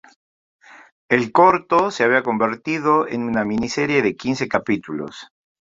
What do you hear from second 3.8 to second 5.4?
de quince capítulos.